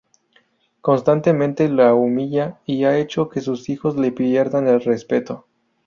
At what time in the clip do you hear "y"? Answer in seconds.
2.65-2.85